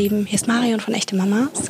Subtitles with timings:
[0.00, 1.68] Lieben, hier ist Marion von Echte Mamas.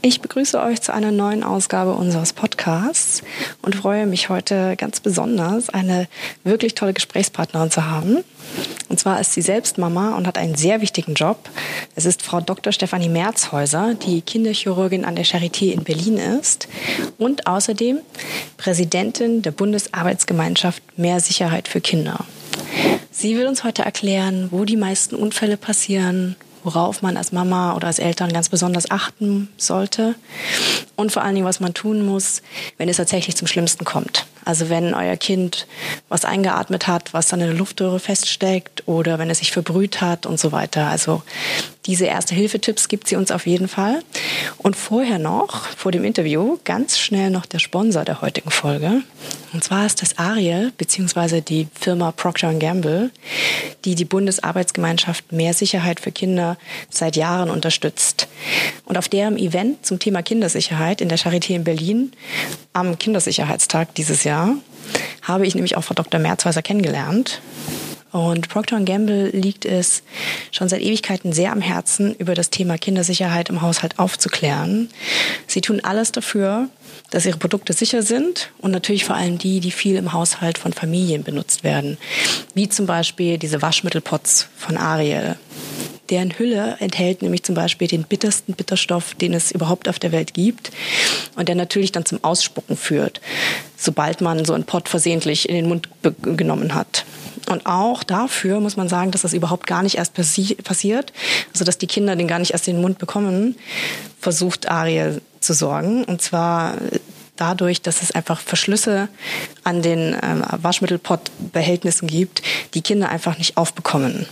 [0.00, 3.24] Ich begrüße euch zu einer neuen Ausgabe unseres Podcasts
[3.62, 6.06] und freue mich heute ganz besonders, eine
[6.44, 8.18] wirklich tolle Gesprächspartnerin zu haben.
[8.88, 11.50] Und zwar ist sie selbst Mama und hat einen sehr wichtigen Job.
[11.96, 12.72] Es ist Frau Dr.
[12.72, 16.68] Stefanie Merzhäuser, die Kinderchirurgin an der Charité in Berlin ist
[17.18, 17.98] und außerdem
[18.56, 22.24] Präsidentin der Bundesarbeitsgemeinschaft Mehr Sicherheit für Kinder.
[23.10, 26.36] Sie will uns heute erklären, wo die meisten Unfälle passieren,
[26.68, 30.16] worauf man als Mama oder als Eltern ganz besonders achten sollte
[30.96, 32.42] und vor allen Dingen, was man tun muss,
[32.76, 34.26] wenn es tatsächlich zum Schlimmsten kommt.
[34.44, 35.66] Also wenn euer Kind
[36.10, 40.26] was eingeatmet hat, was dann in der Luftröhre feststeckt oder wenn es sich verbrüht hat
[40.26, 40.88] und so weiter.
[40.88, 41.22] Also
[41.88, 44.02] diese Erste-Hilfe-Tipps gibt sie uns auf jeden Fall.
[44.58, 49.02] Und vorher noch, vor dem Interview, ganz schnell noch der Sponsor der heutigen Folge.
[49.54, 53.10] Und zwar ist das Ariel, beziehungsweise die Firma Procter Gamble,
[53.86, 56.58] die die Bundesarbeitsgemeinschaft Mehr Sicherheit für Kinder
[56.90, 58.28] seit Jahren unterstützt.
[58.84, 62.12] Und auf deren Event zum Thema Kindersicherheit in der Charité in Berlin
[62.74, 64.56] am Kindersicherheitstag dieses Jahr
[65.22, 66.20] habe ich nämlich auch Frau Dr.
[66.20, 67.40] Merzhäuser kennengelernt.
[68.10, 70.02] Und Procter Gamble liegt es
[70.50, 74.88] schon seit Ewigkeiten sehr am Herzen, über das Thema Kindersicherheit im Haushalt aufzuklären.
[75.46, 76.68] Sie tun alles dafür,
[77.10, 80.72] dass ihre Produkte sicher sind und natürlich vor allem die, die viel im Haushalt von
[80.72, 81.98] Familien benutzt werden.
[82.54, 85.36] Wie zum Beispiel diese Waschmittelpots von Ariel.
[86.10, 90.32] Deren Hülle enthält nämlich zum Beispiel den bittersten Bitterstoff, den es überhaupt auf der Welt
[90.32, 90.70] gibt
[91.36, 93.20] und der natürlich dann zum Ausspucken führt,
[93.76, 95.88] sobald man so einen Pott versehentlich in den Mund
[96.22, 97.04] genommen hat.
[97.48, 101.12] Und auch dafür muss man sagen, dass das überhaupt gar nicht erst passi passiert,
[101.52, 103.56] also dass die Kinder den gar nicht erst in den Mund bekommen,
[104.20, 106.04] versucht Ariel zu sorgen.
[106.04, 106.74] Und zwar
[107.36, 109.08] dadurch, dass es einfach Verschlüsse
[109.64, 112.42] an den ähm, Waschmittelpottbehältnissen gibt,
[112.74, 114.26] die Kinder einfach nicht aufbekommen.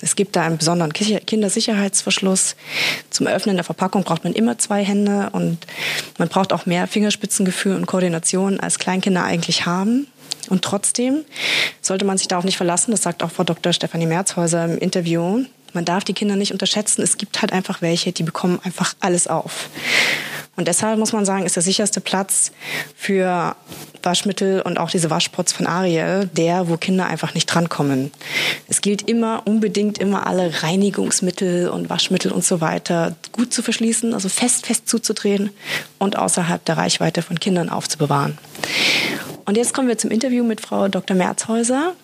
[0.00, 2.56] Es gibt da einen besonderen Kindersicherheitsverschluss.
[3.10, 5.58] Zum Öffnen der Verpackung braucht man immer zwei Hände und
[6.18, 10.06] man braucht auch mehr Fingerspitzengefühl und Koordination, als Kleinkinder eigentlich haben.
[10.48, 11.24] Und trotzdem
[11.80, 13.72] sollte man sich darauf nicht verlassen, das sagt auch Frau Dr.
[13.72, 15.44] Stefanie Merzhäuser im Interview.
[15.72, 17.02] Man darf die Kinder nicht unterschätzen.
[17.02, 19.70] Es gibt halt einfach welche, die bekommen einfach alles auf.
[20.60, 22.52] Und deshalb muss man sagen, ist der sicherste Platz
[22.94, 23.56] für
[24.02, 28.12] Waschmittel und auch diese Waschpots von Ariel der, wo Kinder einfach nicht drankommen.
[28.68, 34.12] Es gilt immer, unbedingt immer alle Reinigungsmittel und Waschmittel und so weiter gut zu verschließen,
[34.12, 35.48] also fest, fest zuzudrehen
[35.98, 38.36] und außerhalb der Reichweite von Kindern aufzubewahren.
[39.50, 41.16] Und jetzt kommen wir zum Interview mit Frau Dr.
[41.16, 41.94] Merzhäuser.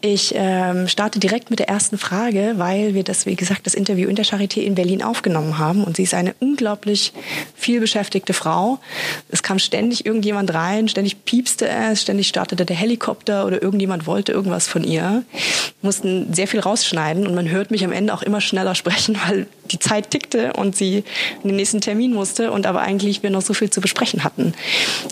[0.00, 4.08] Ich ähm, starte direkt mit der ersten Frage, weil wir das, wie gesagt, das Interview
[4.08, 5.84] in der Charité in Berlin aufgenommen haben.
[5.84, 7.12] Und sie ist eine unglaublich
[7.54, 8.80] viel beschäftigte Frau.
[9.28, 14.32] Es kam ständig irgendjemand rein, ständig piepste es, ständig startete der Helikopter oder irgendjemand wollte
[14.32, 15.22] irgendwas von ihr.
[15.32, 19.16] Wir mussten sehr viel rausschneiden und man hört mich am Ende auch immer schneller sprechen,
[19.28, 21.04] weil die Zeit tickte und sie
[21.42, 24.54] in den nächsten Termin musste und aber eigentlich wir noch so viel zu besprechen hatten.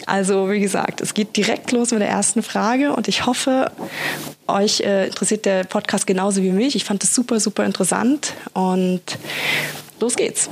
[0.06, 3.70] Also wie gesagt, es geht direkt los mit der ersten Frage und ich hoffe,
[4.46, 6.76] euch äh, interessiert der Podcast genauso wie mich.
[6.76, 9.02] Ich fand es super, super interessant und
[10.00, 10.48] los geht's.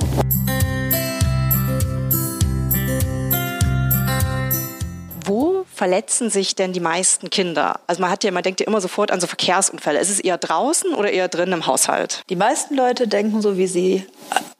[5.25, 7.81] Wo verletzen sich denn die meisten Kinder?
[7.85, 9.99] Also man hat ja, man denkt ja immer sofort an so Verkehrsunfälle.
[9.99, 12.21] Ist es eher draußen oder eher drin im Haushalt?
[12.29, 14.05] Die meisten Leute denken so wie Sie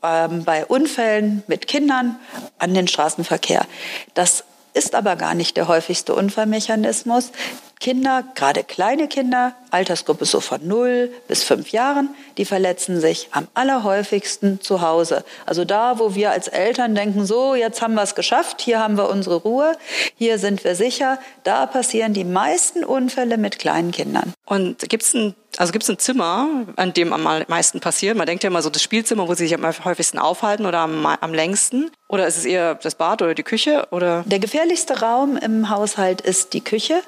[0.01, 2.17] äh, bei Unfällen mit Kindern
[2.59, 3.65] an den Straßenverkehr.
[4.13, 4.43] Das
[4.77, 7.31] ist aber gar nicht der häufigste Unfallmechanismus.
[7.79, 13.47] Kinder, gerade kleine Kinder, Altersgruppe so von 0 bis 5 Jahren, die verletzen sich am
[13.53, 15.23] allerhäufigsten zu Hause.
[15.45, 18.97] Also da, wo wir als Eltern denken, so, jetzt haben wir es geschafft, hier haben
[18.97, 19.73] wir unsere Ruhe,
[20.15, 24.33] hier sind wir sicher, da passieren die meisten Unfälle mit kleinen Kindern.
[24.45, 28.15] Und gibt es ein also gibt es ein Zimmer, an dem am meisten passiert?
[28.15, 31.05] Man denkt ja immer so das Spielzimmer, wo sie sich am häufigsten aufhalten oder am,
[31.05, 31.91] am längsten.
[32.09, 33.85] Oder ist es eher das Bad oder die Küche?
[33.91, 34.23] Oder?
[34.25, 37.01] Der gefährlichste Raum im Haushalt ist die Küche.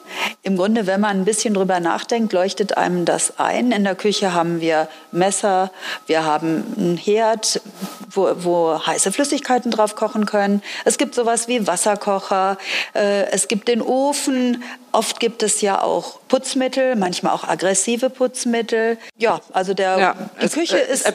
[0.44, 3.72] Im Grunde, wenn man ein bisschen drüber nachdenkt, leuchtet einem das ein.
[3.72, 5.72] In der Küche haben wir Messer,
[6.08, 7.62] wir haben einen Herd,
[8.12, 10.62] wo, wo heiße Flüssigkeiten drauf kochen können.
[10.84, 12.58] Es gibt sowas wie Wasserkocher,
[12.94, 14.64] äh, es gibt den Ofen.
[14.92, 18.98] Oft gibt es ja auch Putzmittel, manchmal auch aggressive Putzmittel.
[19.18, 21.06] Ja, also der, ja, die es, Küche ist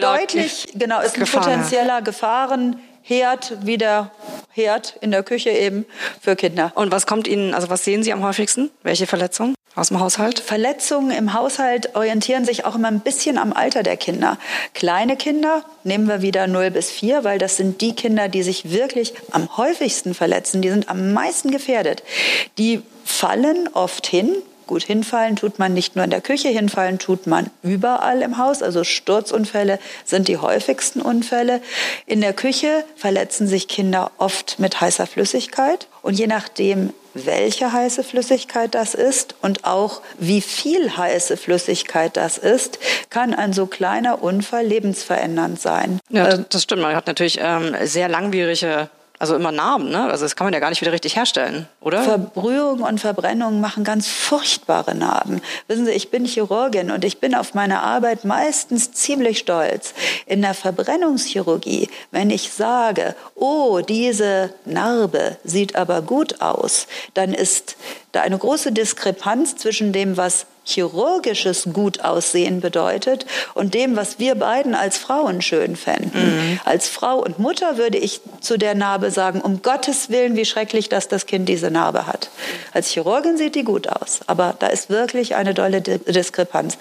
[0.00, 2.80] deutlich, genau, ist ein potenzieller Gefahren.
[3.06, 4.10] Herd, wie der
[4.50, 5.84] Herd in der Küche eben
[6.22, 6.72] für Kinder.
[6.74, 8.70] Und was kommt Ihnen, also was sehen Sie am häufigsten?
[8.82, 9.54] Welche Verletzungen?
[9.74, 10.38] aus dem Haushalt?
[10.38, 14.38] Verletzungen im Haushalt orientieren sich auch immer ein bisschen am Alter der Kinder.
[14.72, 18.70] Kleine Kinder nehmen wir wieder 0 bis 4, weil das sind die Kinder, die sich
[18.70, 22.02] wirklich am häufigsten verletzen, die sind am meisten gefährdet.
[22.58, 24.34] Die fallen oft hin,
[24.66, 28.62] Gut, hinfallen tut man nicht nur in der Küche, hinfallen tut man überall im Haus.
[28.62, 31.60] Also Sturzunfälle sind die häufigsten Unfälle.
[32.06, 35.86] In der Küche verletzen sich Kinder oft mit heißer Flüssigkeit.
[36.00, 42.38] Und je nachdem, welche heiße Flüssigkeit das ist und auch wie viel heiße Flüssigkeit das
[42.38, 42.78] ist,
[43.10, 46.00] kann ein so kleiner Unfall lebensverändernd sein.
[46.08, 46.82] Ja, das, das stimmt.
[46.82, 48.88] Man hat natürlich ähm, sehr langwierige
[49.18, 50.04] also immer Narben, ne?
[50.10, 52.02] Also das kann man ja gar nicht wieder richtig herstellen, oder?
[52.02, 55.40] Verbrühung und Verbrennung machen ganz furchtbare Narben.
[55.68, 59.94] Wissen Sie, ich bin Chirurgin und ich bin auf meine Arbeit meistens ziemlich stolz.
[60.26, 67.76] In der Verbrennungschirurgie, wenn ich sage, oh, diese Narbe sieht aber gut aus, dann ist
[68.10, 74.74] da eine große Diskrepanz zwischen dem, was chirurgisches Gutaussehen bedeutet und dem, was wir beiden
[74.74, 76.10] als Frauen schön fänden.
[76.14, 76.60] Mhm.
[76.64, 80.88] Als Frau und Mutter würde ich zu der Narbe sagen, um Gottes Willen, wie schrecklich,
[80.88, 82.30] dass das Kind diese Narbe hat.
[82.72, 86.78] Als Chirurgin sieht die gut aus, aber da ist wirklich eine dolle Diskrepanz.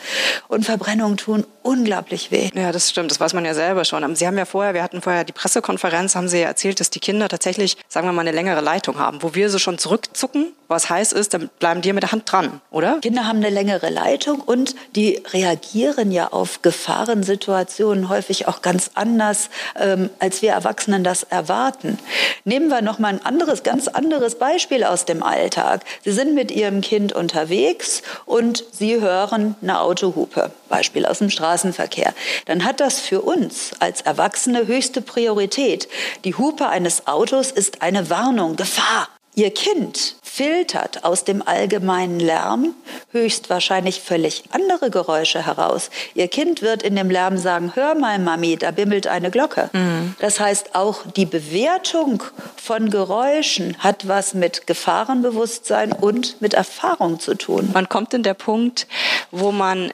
[0.47, 2.49] Und Verbrennungen tun unglaublich weh.
[2.53, 4.15] Ja, das stimmt, das weiß man ja selber schon.
[4.15, 6.99] Sie haben ja vorher, wir hatten vorher die Pressekonferenz, haben Sie ja erzählt, dass die
[6.99, 10.89] Kinder tatsächlich, sagen wir mal, eine längere Leitung haben, wo wir so schon zurückzucken, was
[10.89, 12.99] heiß ist, dann bleiben die mit der Hand dran, oder?
[13.01, 19.49] Kinder haben eine längere Leitung und die reagieren ja auf Gefahrensituationen häufig auch ganz anders,
[19.79, 21.99] ähm, als wir Erwachsenen das erwarten.
[22.45, 25.83] Nehmen wir noch mal ein anderes, ganz anderes Beispiel aus dem Alltag.
[26.03, 32.13] Sie sind mit Ihrem Kind unterwegs und Sie hören eine Autohupe, Beispiel aus dem Straßenverkehr.
[32.45, 35.87] Dann hat das für uns als Erwachsene höchste Priorität.
[36.23, 39.07] Die Hupe eines Autos ist eine Warnung, Gefahr.
[39.35, 42.73] Ihr Kind filtert aus dem allgemeinen Lärm
[43.11, 45.91] höchstwahrscheinlich völlig andere Geräusche heraus.
[46.15, 49.69] Ihr Kind wird in dem Lärm sagen, hör mal, Mami, da bimmelt eine Glocke.
[49.73, 50.15] Mhm.
[50.19, 52.23] Das heißt, auch die Bewertung
[52.55, 57.69] von Geräuschen hat was mit Gefahrenbewusstsein und mit Erfahrung zu tun.
[57.73, 58.87] Wann kommt denn der Punkt,
[59.31, 59.91] wo man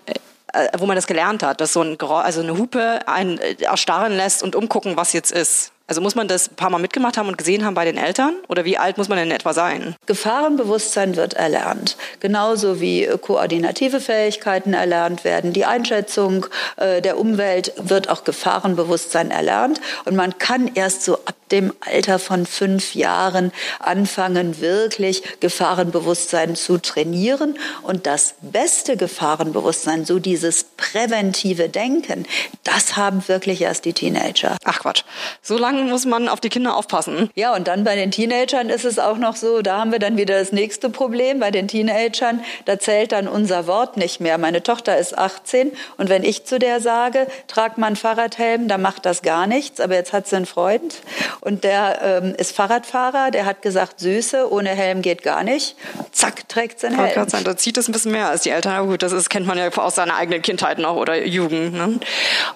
[0.54, 3.56] äh, wo man das gelernt hat, dass so ein Geräusch, also eine Hupe einen äh,
[3.62, 5.72] erstarren lässt und umgucken, was jetzt ist.
[5.90, 8.36] Also muss man das ein paar Mal mitgemacht haben und gesehen haben bei den Eltern?
[8.48, 9.96] Oder wie alt muss man denn etwa sein?
[10.06, 11.98] Gefahrenbewusstsein wird erlernt.
[12.20, 15.52] Genauso wie koordinative Fähigkeiten erlernt werden.
[15.52, 16.46] Die Einschätzung
[16.78, 19.82] äh, der Umwelt wird auch Gefahrenbewusstsein erlernt.
[20.06, 26.78] Und man kann erst so ab dem Alter von fünf Jahren anfangen, wirklich Gefahrenbewusstsein zu
[26.78, 27.58] trainieren.
[27.82, 32.28] Und das beste Gefahrenbewusstsein, so dieses präventive Denken,
[32.64, 34.56] das haben wirklich erst die Teenager.
[34.66, 35.02] Ach Quatsch.
[35.42, 37.30] So lange muss man auf die Kinder aufpassen.
[37.36, 40.18] Ja, und dann bei den Teenagern ist es auch noch so, da haben wir dann
[40.18, 41.40] wieder das nächste Problem.
[41.40, 44.38] Bei den Teenagern, da zählt dann unser Wort nicht mehr.
[44.38, 48.81] Meine Tochter ist 18 und wenn ich zu der sage, trag mal einen Fahrradhelm, dann
[48.81, 49.80] macht das gar nichts.
[49.80, 51.02] Aber jetzt hat sie einen Freund
[51.42, 55.76] und der ähm, ist Fahrradfahrer, der hat gesagt, Süße, ohne Helm geht gar nicht.
[56.12, 57.30] Zack, trägt sie einen Helm.
[57.30, 58.74] Sein, da zieht es ein bisschen mehr als die Eltern.
[58.74, 61.74] Aber gut, das ist, kennt man ja aus seiner eigenen Kindheit noch oder Jugend.
[61.74, 62.00] Ne?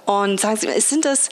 [0.06, 1.30] Und sagen Sie, sind das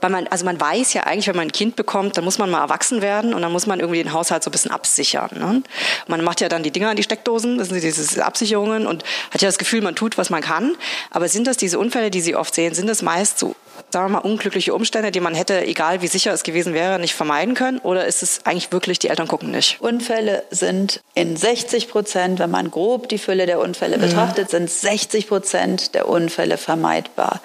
[0.00, 2.50] weil man, also man weiß ja eigentlich, wenn man ein Kind bekommt, dann muss man
[2.50, 5.30] mal erwachsen werden und dann muss man irgendwie den Haushalt so ein bisschen absichern.
[5.34, 5.62] Ne?
[6.06, 9.42] Man macht ja dann die Dinger an die Steckdosen, das sind diese Absicherungen und hat
[9.42, 10.76] ja das Gefühl, man tut, was man kann.
[11.10, 13.54] Aber sind das diese Unfälle, die Sie oft sehen, sind das meist so
[13.90, 17.14] sagen wir mal, unglückliche Umstände, die man hätte, egal wie sicher es gewesen wäre, nicht
[17.14, 17.78] vermeiden können?
[17.78, 19.80] Oder ist es eigentlich wirklich, die Eltern gucken nicht?
[19.80, 24.02] Unfälle sind in 60 Prozent, wenn man grob die Fülle der Unfälle mhm.
[24.02, 27.40] betrachtet, sind 60 Prozent der Unfälle vermeidbar.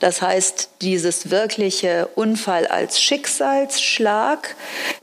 [0.00, 4.54] Das heißt, dieses wirkliche Unfall als Schicksalsschlag,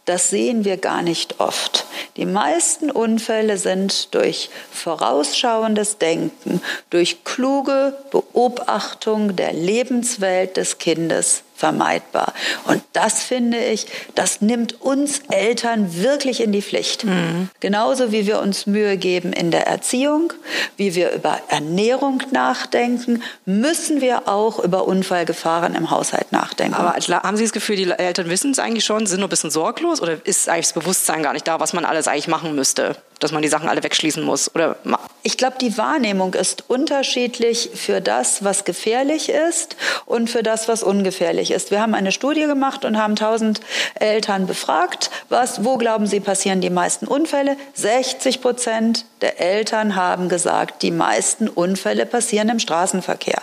[0.06, 1.86] das sehen wir gar nicht oft.
[2.18, 12.34] Die meisten Unfälle sind durch vorausschauendes Denken, durch kluge Beobachtung der Lebenswelt des Kindes vermeidbar.
[12.66, 13.86] Und das finde ich,
[14.16, 17.04] das nimmt uns Eltern wirklich in die Pflicht.
[17.04, 17.50] Mhm.
[17.60, 20.32] Genauso wie wir uns Mühe geben in der Erziehung,
[20.78, 26.76] wie wir über Ernährung nachdenken, müssen wir auch über Unfallgefahren im Haushalt nachdenken.
[26.76, 29.52] Aber haben Sie das Gefühl, die Eltern wissen es eigentlich schon, sind nur ein bisschen
[29.52, 32.96] sorglos oder ist eigentlich das Bewusstsein gar nicht da, was man alles eigentlich machen müsste?
[33.20, 34.54] Dass man die Sachen alle wegschließen muss?
[34.56, 34.78] Oder
[35.24, 40.82] ich glaube, die Wahrnehmung ist unterschiedlich für das, was gefährlich ist und für das, was
[40.82, 41.72] ungefährlich ist.
[41.72, 43.60] Wir haben eine Studie gemacht und haben 1000
[43.96, 47.58] Eltern befragt, was, wo glauben Sie passieren die meisten Unfälle?
[47.74, 53.42] 60 Prozent der Eltern haben gesagt, die meisten Unfälle passieren im Straßenverkehr.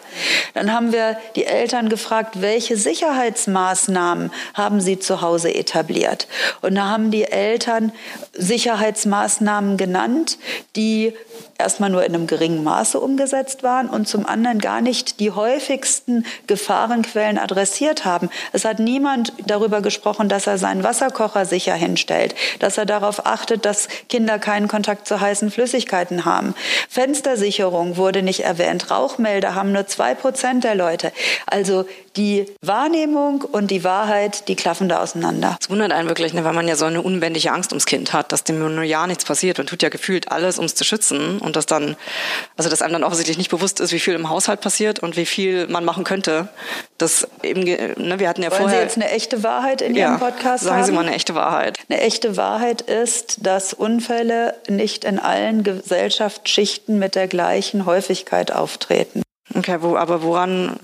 [0.54, 6.26] Dann haben wir die Eltern gefragt, welche Sicherheitsmaßnahmen haben sie zu Hause etabliert?
[6.62, 7.92] Und da haben die Eltern
[8.32, 10.38] Sicherheitsmaßnahmen Maßnahmen genannt,
[10.76, 11.12] die
[11.58, 16.24] erstmal nur in einem geringen Maße umgesetzt waren und zum anderen gar nicht die häufigsten
[16.46, 18.30] Gefahrenquellen adressiert haben.
[18.52, 23.64] Es hat niemand darüber gesprochen, dass er seinen Wasserkocher sicher hinstellt, dass er darauf achtet,
[23.64, 26.54] dass Kinder keinen Kontakt zu heißen Flüssigkeiten haben.
[26.88, 28.90] Fenstersicherung wurde nicht erwähnt.
[28.90, 31.12] Rauchmelder haben nur zwei Prozent der Leute.
[31.46, 31.86] Also
[32.16, 35.58] die Wahrnehmung und die Wahrheit, die klaffen da auseinander.
[35.60, 38.32] Es wundert einen wirklich, ne, weil man ja so eine unbändige Angst ums Kind hat,
[38.32, 41.38] dass dem nur ja nichts passiert und tut ja gefühlt alles, um es zu schützen
[41.46, 41.96] und dass dann,
[42.56, 45.26] also dass einem dann offensichtlich nicht bewusst ist, wie viel im Haushalt passiert und wie
[45.26, 46.48] viel man machen könnte.
[46.98, 48.78] Das eben, ne, wir hatten ja Wollen vorher.
[48.78, 50.84] Sie jetzt eine echte Wahrheit in Ihrem ja, Podcast sagen haben?
[50.84, 51.78] Sie mal eine echte Wahrheit.
[51.88, 59.22] Eine echte Wahrheit ist, dass Unfälle nicht in allen Gesellschaftsschichten mit der gleichen Häufigkeit auftreten.
[59.56, 60.76] Okay, wo, aber woran,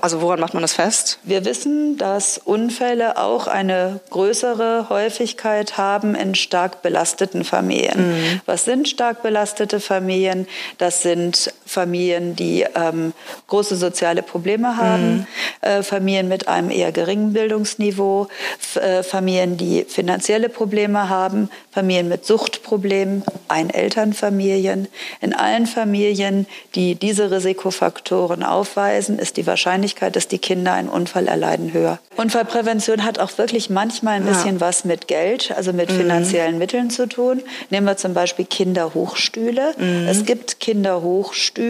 [0.00, 1.18] also woran macht man das fest?
[1.24, 8.12] Wir wissen, dass Unfälle auch eine größere Häufigkeit haben in stark belasteten Familien.
[8.12, 8.40] Mhm.
[8.46, 10.46] Was sind stark belastete Familien?
[10.78, 13.12] Das sind Familien, die ähm,
[13.48, 15.26] große soziale Probleme haben, mhm.
[15.60, 18.28] äh, Familien mit einem eher geringen Bildungsniveau,
[18.76, 24.88] äh, Familien, die finanzielle Probleme haben, Familien mit Suchtproblemen, Einelternfamilien.
[25.20, 30.88] In allen Familien, die diese Risikofaktoren Faktoren aufweisen, ist die Wahrscheinlichkeit, dass die Kinder einen
[30.88, 31.98] Unfall erleiden, höher.
[32.16, 34.60] Unfallprävention hat auch wirklich manchmal ein bisschen ja.
[34.60, 35.96] was mit Geld, also mit mhm.
[35.96, 37.42] finanziellen Mitteln zu tun.
[37.70, 39.74] Nehmen wir zum Beispiel Kinderhochstühle.
[39.78, 40.06] Mhm.
[40.08, 41.63] Es gibt Kinderhochstühle,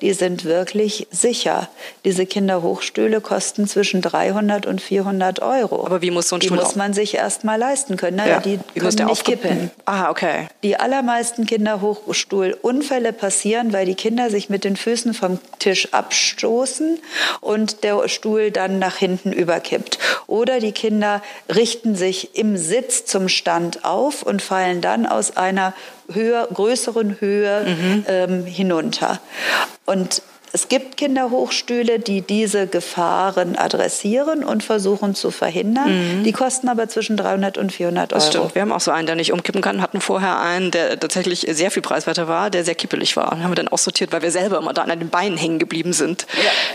[0.00, 1.68] die sind wirklich sicher.
[2.04, 5.86] Diese Kinderhochstühle kosten zwischen 300 und 400 Euro.
[5.86, 8.16] Aber wie muss so ein die Stuhl Die muss man sich erst mal leisten können.
[8.16, 8.40] Naja, ja.
[8.40, 9.70] die wie können nicht kippeln.
[9.84, 10.48] Ah, okay.
[10.62, 16.98] Die allermeisten Kinderhochstuhlunfälle passieren, weil die Kinder sich mit den Füßen vom Tisch abstoßen
[17.40, 19.98] und der Stuhl dann nach hinten überkippt.
[20.26, 21.22] Oder die Kinder
[21.54, 25.74] richten sich im Sitz zum Stand auf und fallen dann aus einer
[26.12, 28.04] höher, größeren Höhe mhm.
[28.08, 29.20] ähm, hinunter.
[29.86, 30.22] Und
[30.52, 36.18] es gibt Kinderhochstühle, die diese Gefahren adressieren und versuchen zu verhindern.
[36.18, 36.24] Mhm.
[36.24, 38.18] Die kosten aber zwischen 300 und 400 Euro.
[38.18, 38.54] Das stimmt.
[38.54, 39.80] Wir haben auch so einen, der nicht umkippen kann.
[39.80, 43.30] Hatten vorher einen, der tatsächlich sehr viel preiswerter war, der sehr kippelig war.
[43.30, 45.92] Den haben wir dann aussortiert, weil wir selber immer da an den Beinen hängen geblieben
[45.92, 46.26] sind.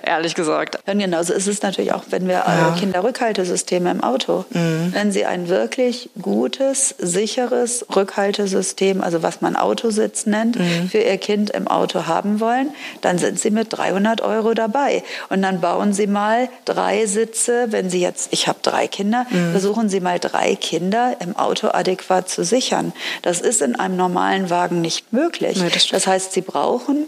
[0.03, 0.13] Ja.
[0.13, 0.79] Ehrlich gesagt.
[0.85, 2.75] Und genauso ist es natürlich auch, wenn wir ja.
[2.79, 4.45] Kinderrückhaltesysteme im Auto.
[4.51, 4.93] Mhm.
[4.93, 10.89] Wenn Sie ein wirklich gutes, sicheres Rückhaltesystem, also was man Autositz nennt, mhm.
[10.89, 12.69] für Ihr Kind im Auto haben wollen,
[13.01, 15.03] dann sind Sie mit 300 Euro dabei.
[15.29, 19.51] Und dann bauen Sie mal drei Sitze, wenn Sie jetzt, ich habe drei Kinder, mhm.
[19.51, 22.93] versuchen Sie mal drei Kinder im Auto adäquat zu sichern.
[23.21, 25.57] Das ist in einem normalen Wagen nicht möglich.
[25.57, 27.07] Nee, das, das, heißt, Sie brauchen,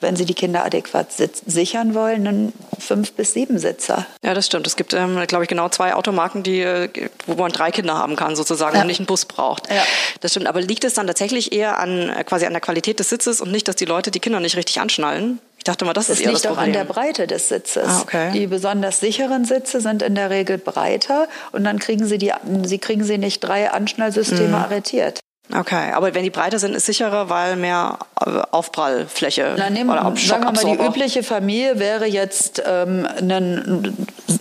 [0.00, 4.06] wenn Sie die Kinder adäquat sichern wollen, einen fünf bis sieben Sitzer.
[4.22, 4.66] Ja, das stimmt.
[4.66, 6.88] Es gibt, ähm, glaube ich, genau zwei Automarken, die, äh,
[7.26, 8.82] wo man drei Kinder haben kann, sozusagen, ja.
[8.82, 9.70] und nicht einen Bus braucht.
[9.70, 9.82] Ja.
[10.20, 10.46] Das stimmt.
[10.46, 13.68] Aber liegt es dann tatsächlich eher an quasi an der Qualität des Sitzes und nicht,
[13.68, 15.40] dass die Leute die Kinder nicht richtig anschnallen?
[15.66, 17.88] Dachte mal, das, das ist liegt das auch an der Breite des Sitzes.
[17.88, 18.32] Ah, okay.
[18.32, 22.32] Die besonders sicheren Sitze sind in der Regel breiter und dann kriegen sie die,
[22.64, 24.54] sie kriegen sie nicht drei Anschnallsysteme mhm.
[24.54, 25.20] arretiert.
[25.54, 30.12] Okay, aber wenn die breiter sind, ist sicherer, weil mehr äh, Aufprallfläche Na, nehmen, oder
[30.16, 33.96] Sagen wir mal, die übliche Familie wäre jetzt ähm, ein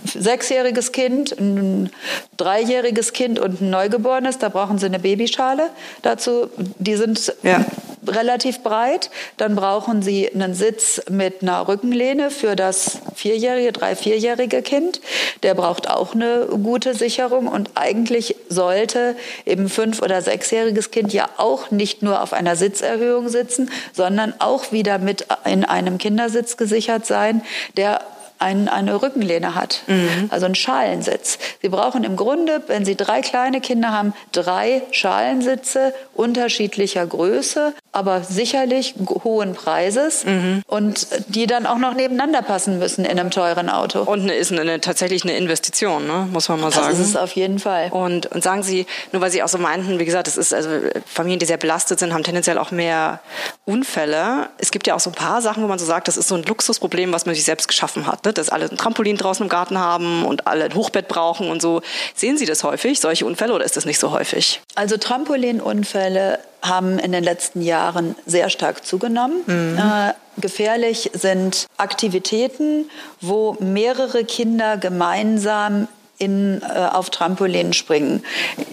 [0.05, 1.91] sechsjähriges Kind, ein
[2.37, 4.39] dreijähriges Kind und ein Neugeborenes.
[4.39, 5.69] Da brauchen sie eine Babyschale.
[6.01, 7.63] Dazu, die sind ja
[8.07, 9.09] relativ breit.
[9.37, 15.01] Dann brauchen Sie einen Sitz mit einer Rückenlehne für das vierjährige, drei, vierjährige Kind.
[15.43, 21.29] Der braucht auch eine gute Sicherung und eigentlich sollte eben fünf- oder sechsjähriges Kind ja
[21.37, 27.05] auch nicht nur auf einer Sitzerhöhung sitzen, sondern auch wieder mit in einem Kindersitz gesichert
[27.05, 27.41] sein,
[27.77, 28.01] der
[28.39, 30.27] ein, eine Rückenlehne hat, mhm.
[30.29, 31.37] also einen Schalensitz.
[31.61, 38.23] Sie brauchen im Grunde, wenn Sie drei kleine Kinder haben, drei Schalensitze unterschiedlicher Größe, aber
[38.23, 40.63] sicherlich hohen Preises mhm.
[40.67, 44.01] und die dann auch noch nebeneinander passen müssen in einem teuren Auto.
[44.01, 46.27] Und ist eine, tatsächlich eine Investition, ne?
[46.31, 46.89] muss man mal sagen.
[46.89, 47.89] Das ist es auf jeden Fall.
[47.91, 50.69] Und, und sagen Sie, nur weil Sie auch so meinten, wie gesagt, es ist also
[51.05, 53.21] Familien, die sehr belastet sind, haben tendenziell auch mehr
[53.63, 54.49] Unfälle.
[54.57, 56.35] Es gibt ja auch so ein paar Sachen, wo man so sagt, das ist so
[56.35, 58.33] ein Luxusproblem, was man sich selbst geschaffen hat ne?
[58.33, 61.81] dass alle ein Trampolin draußen im Garten haben und alle ein Hochbett brauchen und so.
[62.15, 64.61] Sehen Sie das häufig, solche Unfälle, oder ist das nicht so häufig?
[64.75, 69.43] Also Trampolinunfälle haben in den letzten Jahren sehr stark zugenommen.
[69.45, 69.77] Mhm.
[69.77, 72.89] Äh, gefährlich sind Aktivitäten,
[73.21, 78.23] wo mehrere Kinder gemeinsam in, äh, auf Trampolinen springen.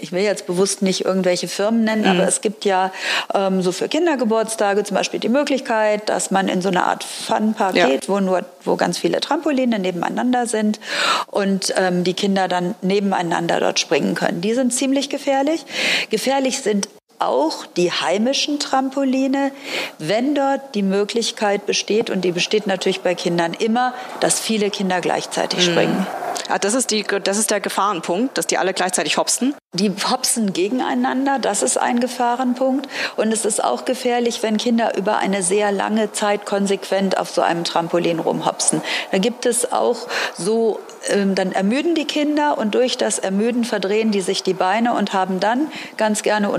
[0.01, 2.09] Ich will jetzt bewusst nicht irgendwelche Firmen nennen, mhm.
[2.09, 2.93] aber es gibt ja
[3.35, 7.75] ähm, so für Kindergeburtstage zum Beispiel die Möglichkeit, dass man in so eine Art Fun-Park
[7.75, 7.87] ja.
[7.87, 10.79] geht, wo nur wo ganz viele Trampoline nebeneinander sind
[11.27, 14.41] und ähm, die Kinder dann nebeneinander dort springen können.
[14.41, 15.65] Die sind ziemlich gefährlich.
[16.11, 16.89] Gefährlich sind
[17.23, 19.53] auch die heimischen Trampoline,
[19.99, 25.01] wenn dort die Möglichkeit besteht, und die besteht natürlich bei Kindern immer, dass viele Kinder
[25.01, 25.73] gleichzeitig mhm.
[25.73, 26.07] springen.
[26.49, 29.55] Ah, das, ist die, das ist der Gefahrenpunkt, dass die alle gleichzeitig hopsen?
[29.73, 32.89] Die hopsen gegeneinander, das ist ein Gefahrenpunkt.
[33.17, 37.41] Und es ist auch gefährlich, wenn Kinder über eine sehr lange Zeit konsequent auf so
[37.41, 38.83] einem Trampolin rumhopsen.
[39.13, 39.97] Da gibt es auch
[40.37, 44.93] so, ähm, dann ermüden die Kinder und durch das Ermüden verdrehen die sich die Beine
[44.95, 46.51] und haben dann ganz gerne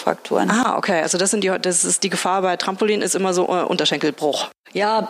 [0.00, 0.50] Unterschenkelfrakturen.
[0.50, 1.02] Ah, okay.
[1.02, 4.48] Also das, sind die, das ist die Gefahr bei Trampolin ist immer so äh, Unterschenkelbruch.
[4.72, 5.08] Ja,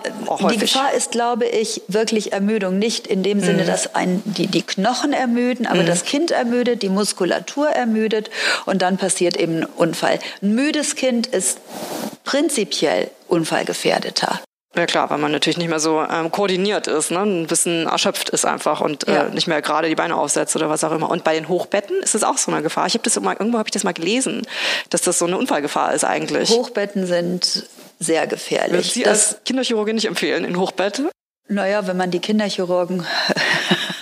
[0.51, 2.79] die Gefahr ist, glaube ich, wirklich Ermüdung.
[2.79, 3.67] Nicht in dem Sinne, mhm.
[3.67, 5.87] dass ein, die, die Knochen ermüden, aber mhm.
[5.87, 8.31] das Kind ermüdet, die Muskulatur ermüdet
[8.65, 10.19] und dann passiert eben ein Unfall.
[10.41, 11.59] Ein müdes Kind ist
[12.25, 14.41] prinzipiell unfallgefährdeter.
[14.77, 17.21] Ja klar, weil man natürlich nicht mehr so ähm, koordiniert ist, ne?
[17.21, 19.23] ein bisschen erschöpft ist einfach und äh, ja.
[19.25, 21.11] äh, nicht mehr gerade die Beine aufsetzt oder was auch immer.
[21.11, 22.87] Und bei den Hochbetten ist es auch so eine Gefahr.
[22.87, 24.43] Ich habe das immer, irgendwo habe ich das mal gelesen,
[24.89, 26.51] dass das so eine Unfallgefahr ist eigentlich.
[26.51, 27.67] Hochbetten sind
[27.99, 28.73] sehr gefährlich.
[28.73, 31.03] Würden Sie das als Kinderchirurgin nicht empfehlen in Hochbett?
[31.49, 33.05] Naja, wenn man die Kinderchirurgen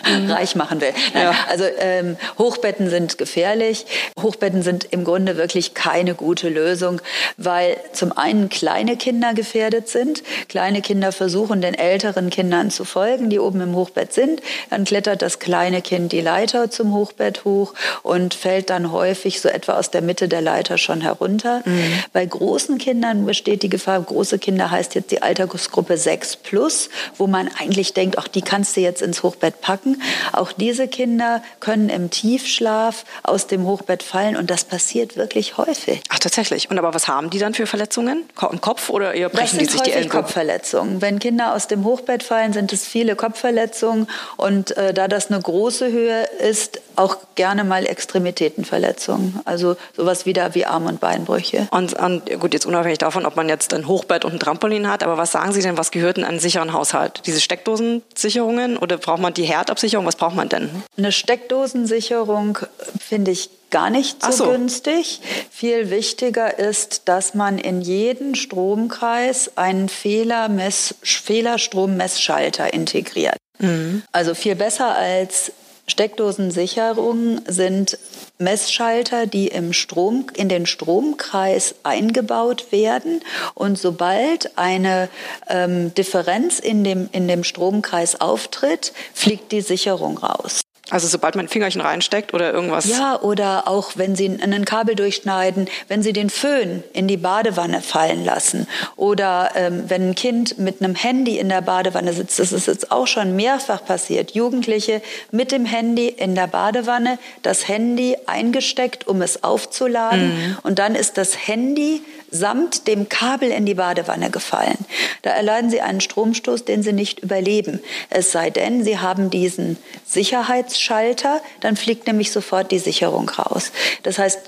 [0.09, 0.31] mhm.
[0.31, 0.93] reich machen will.
[1.15, 1.35] Ja.
[1.49, 3.87] Also ähm, Hochbetten sind gefährlich.
[4.21, 7.01] Hochbetten sind im Grunde wirklich keine gute Lösung,
[7.37, 10.23] weil zum einen kleine Kinder gefährdet sind.
[10.49, 14.41] Kleine Kinder versuchen den älteren Kindern zu folgen, die oben im Hochbett sind.
[14.71, 19.49] Dann klettert das kleine Kind die Leiter zum Hochbett hoch und fällt dann häufig so
[19.49, 21.63] etwa aus der Mitte der Leiter schon herunter.
[21.65, 22.03] Mhm.
[22.13, 27.27] Bei großen Kindern besteht die Gefahr, große Kinder heißt jetzt die Altersgruppe 6 plus, wo
[27.27, 29.98] man eigentlich denkt, auch die kannst du jetzt ins Hochbett packen.
[30.33, 36.03] Auch diese Kinder können im Tiefschlaf aus dem Hochbett fallen und das passiert wirklich häufig.
[36.09, 36.71] Ach, tatsächlich.
[36.71, 38.29] Und aber was haben die dann für Verletzungen?
[38.51, 40.23] Im Kopf oder eher brechen die sich die Ellbogen?
[40.23, 41.01] Kopfverletzungen.
[41.01, 45.41] Wenn Kinder aus dem Hochbett fallen, sind es viele Kopfverletzungen und äh, da das eine
[45.41, 49.41] große Höhe ist, auch gerne mal Extremitätenverletzungen.
[49.45, 51.69] Also sowas wieder wie Arm- und Beinbrüche.
[51.71, 55.03] Und, und gut, jetzt unabhängig davon, ob man jetzt ein Hochbett und ein Trampolin hat,
[55.03, 57.23] aber was sagen Sie denn, was gehört in einen sicheren Haushalt?
[57.27, 59.88] Diese Steckdosensicherungen oder braucht man die Herdabsicherung?
[59.89, 60.71] Steckdosensicherung, was braucht man denn?
[60.97, 62.59] Eine Steckdosensicherung
[63.01, 65.21] finde ich gar nicht so, so, günstig.
[65.51, 73.37] Viel wichtiger ist, dass man in jeden Stromkreis einen Fehlermess Fehlerstrommessschalter integriert.
[73.59, 74.03] Mhm.
[74.13, 75.53] Also viel besser als
[75.89, 77.99] Steckdosensicherungen sind
[78.39, 83.21] Messschalter, die im Strom, in den Stromkreis eingebaut werden.
[83.55, 85.09] Und sobald eine
[85.49, 90.61] ähm, Differenz in dem, in dem Stromkreis auftritt, fliegt die Sicherung raus.
[90.91, 92.87] Also sobald man ein Fingerchen reinsteckt oder irgendwas.
[92.87, 97.83] Ja, oder auch wenn Sie ein Kabel durchschneiden, wenn Sie den Föhn in die Badewanne
[97.83, 102.53] fallen lassen oder ähm, wenn ein Kind mit einem Handy in der Badewanne sitzt, das
[102.53, 104.33] ist jetzt auch schon mehrfach passiert.
[104.33, 110.59] Jugendliche mit dem Handy in der Badewanne, das Handy eingesteckt, um es aufzuladen mhm.
[110.63, 114.79] und dann ist das Handy samt dem Kabel in die Badewanne gefallen.
[115.23, 117.81] Da erleiden Sie einen Stromstoß, den Sie nicht überleben.
[118.11, 123.73] Es sei denn, Sie haben diesen Sicherheitsschalter, dann fliegt nämlich sofort die Sicherung raus.
[124.03, 124.41] Das heißt,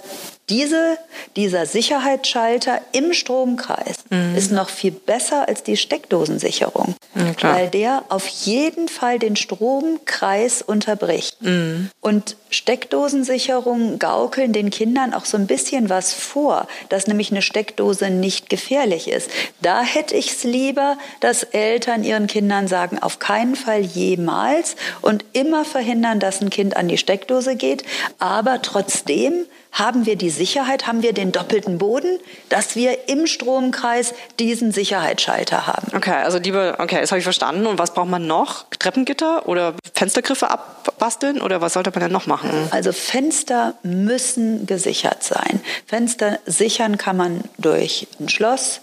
[0.51, 0.99] diese,
[1.37, 4.35] dieser Sicherheitsschalter im Stromkreis mhm.
[4.37, 10.61] ist noch viel besser als die Steckdosensicherung, ja, weil der auf jeden Fall den Stromkreis
[10.61, 11.41] unterbricht.
[11.41, 11.91] Mhm.
[12.01, 18.11] Und Steckdosensicherungen gaukeln den Kindern auch so ein bisschen was vor, dass nämlich eine Steckdose
[18.11, 19.31] nicht gefährlich ist.
[19.63, 25.25] Da hätte ich es lieber, dass Eltern ihren Kindern sagen, auf keinen Fall jemals und
[25.33, 27.85] immer verhindern, dass ein Kind an die Steckdose geht,
[28.19, 34.14] aber trotzdem haben wir die Sicherheit, haben wir den doppelten Boden, dass wir im Stromkreis
[34.38, 35.88] diesen Sicherheitsschalter haben.
[35.94, 37.66] Okay, also liebe, okay, das habe ich verstanden.
[37.66, 38.64] Und was braucht man noch?
[38.78, 42.50] Treppengitter oder Fenstergriffe abbasteln oder was sollte man denn noch machen?
[42.70, 45.61] Also Fenster müssen gesichert sein.
[45.87, 48.80] Fenster sichern kann man durch ein Schloss,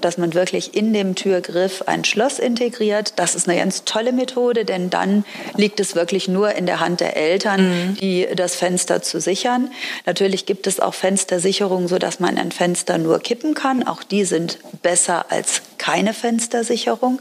[0.00, 3.14] dass man wirklich in dem Türgriff ein Schloss integriert.
[3.16, 5.24] Das ist eine ganz tolle Methode, denn dann
[5.56, 7.94] liegt es wirklich nur in der Hand der Eltern, mhm.
[7.96, 9.70] die das Fenster zu sichern.
[10.06, 13.86] Natürlich gibt es auch Fenstersicherungen, sodass man ein Fenster nur kippen kann.
[13.86, 17.20] Auch die sind besser als keine Fenstersicherung.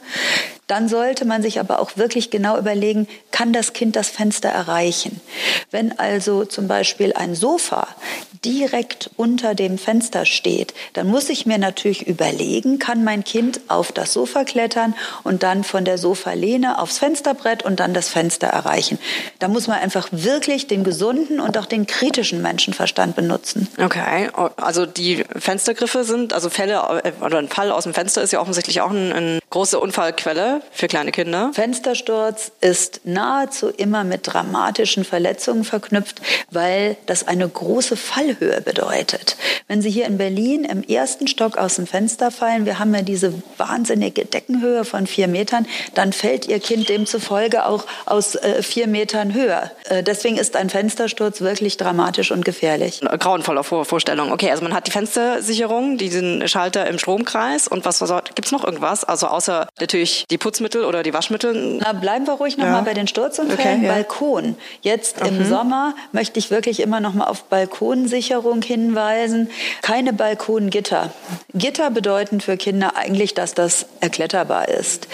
[0.67, 5.21] Dann sollte man sich aber auch wirklich genau überlegen, kann das Kind das Fenster erreichen?
[5.71, 7.87] Wenn also zum Beispiel ein Sofa
[8.47, 13.91] direkt unter dem Fenster steht, dann muss ich mir natürlich überlegen, kann mein Kind auf
[13.91, 18.99] das Sofa klettern und dann von der Sofalehne aufs Fensterbrett und dann das Fenster erreichen.
[19.39, 23.67] Da muss man einfach wirklich den gesunden und auch den kritischen Menschenverstand benutzen.
[23.83, 28.31] Okay, also die Fenstergriffe sind, also Fälle äh, oder ein Fall aus dem Fenster ist
[28.31, 31.51] ja offensichtlich auch eine ein große Unfallquelle für kleine Kinder?
[31.53, 39.37] Fenstersturz ist nahezu immer mit dramatischen Verletzungen verknüpft, weil das eine große Fallhöhe bedeutet.
[39.67, 43.01] Wenn Sie hier in Berlin im ersten Stock aus dem Fenster fallen, wir haben ja
[43.01, 48.87] diese wahnsinnige Deckenhöhe von vier Metern, dann fällt Ihr Kind demzufolge auch aus äh, vier
[48.87, 49.71] Metern höher.
[49.85, 53.01] Äh, deswegen ist ein Fenstersturz wirklich dramatisch und gefährlich.
[53.01, 54.31] Grauenvoller Vor Vorstellung.
[54.31, 58.51] Okay, also man hat die Fenstersicherung, diesen Schalter im Stromkreis und was, was gibt es
[58.51, 59.03] noch irgendwas?
[59.03, 61.77] Also außer natürlich die Putzmittel oder die Waschmittel?
[61.79, 62.81] Na, bleiben wir ruhig nochmal ja.
[62.81, 63.81] bei den Sturzunfällen.
[63.81, 63.87] Okay.
[63.87, 64.55] Balkon.
[64.81, 65.27] Jetzt mhm.
[65.27, 69.49] im Sommer möchte ich wirklich immer noch mal auf Balkonsicherung hinweisen.
[69.83, 71.11] Keine Balkongitter.
[71.53, 75.07] Gitter bedeuten für Kinder eigentlich, dass das erkletterbar ist.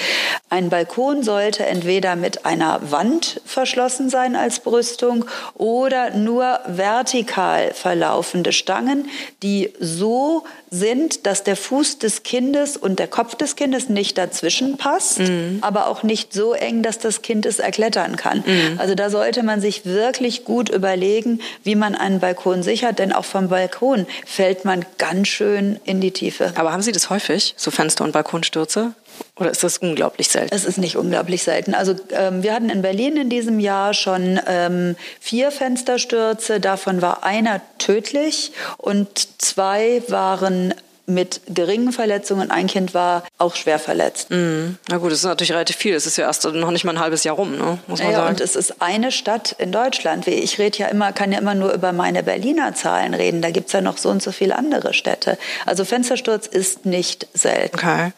[0.49, 8.53] Ein Balkon sollte entweder mit einer Wand verschlossen sein als Brüstung oder nur vertikal verlaufende
[8.53, 9.09] Stangen,
[9.41, 14.77] die so sind, dass der Fuß des Kindes und der Kopf des Kindes nicht dazwischen
[14.77, 15.59] passt, mhm.
[15.61, 18.43] aber auch nicht so eng, dass das Kind es erklettern kann.
[18.45, 18.79] Mhm.
[18.79, 23.25] Also da sollte man sich wirklich gut überlegen, wie man einen Balkon sichert, denn auch
[23.25, 26.51] vom Balkon fällt man ganz schön in die Tiefe.
[26.55, 28.93] Aber haben Sie das häufig, so Fenster- und Balkonstürze?
[29.39, 30.53] Oder ist das unglaublich selten?
[30.53, 31.73] Es ist nicht unglaublich selten.
[31.73, 36.59] Also ähm, wir hatten in Berlin in diesem Jahr schon ähm, vier Fensterstürze.
[36.59, 40.73] Davon war einer tödlich und zwei waren
[41.05, 42.49] mit geringen Verletzungen.
[42.49, 44.29] Ein Kind war auch schwer verletzt.
[44.29, 44.77] Mhm.
[44.89, 45.93] Na gut, das ist natürlich relativ viel.
[45.93, 47.77] Es ist ja erst noch nicht mal ein halbes Jahr rum, ne?
[47.87, 48.29] muss man ja, sagen.
[48.29, 50.27] Und es ist eine Stadt in Deutschland.
[50.27, 53.41] Ich rede ja immer, kann ja immer nur über meine Berliner Zahlen reden.
[53.41, 55.37] Da gibt es ja noch so und so viele andere Städte.
[55.65, 57.75] Also Fenstersturz ist nicht selten.
[57.75, 58.13] Okay.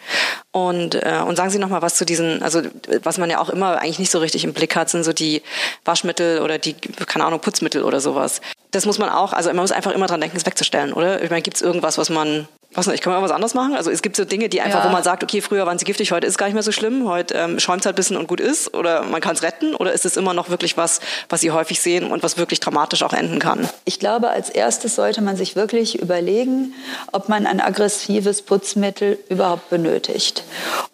[0.51, 2.61] Und, äh, und sagen Sie noch mal was zu diesen, also
[3.03, 5.41] was man ja auch immer eigentlich nicht so richtig im Blick hat, sind so die
[5.83, 8.41] Waschmittel oder die, keine Ahnung, Putzmittel oder sowas.
[8.71, 11.21] Das muss man auch, also man muss einfach immer dran denken, es wegzustellen, oder?
[11.21, 13.75] Ich meine, gibt es irgendwas, was man was nicht, kann man irgendwas anderes machen?
[13.75, 14.89] Also es gibt so Dinge, die einfach, ja.
[14.89, 16.71] wo man sagt, okay, früher waren sie giftig, heute ist es gar nicht mehr so
[16.71, 19.43] schlimm, heute ähm, schäumt es halt ein bisschen und gut ist oder man kann es
[19.43, 22.59] retten oder ist es immer noch wirklich was, was sie häufig sehen und was wirklich
[22.59, 23.67] dramatisch auch enden kann?
[23.85, 26.73] Ich glaube, als erstes sollte man sich wirklich überlegen,
[27.11, 30.43] ob man ein aggressives Putzmittel überhaupt benötigt.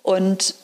[0.04, 0.56] Und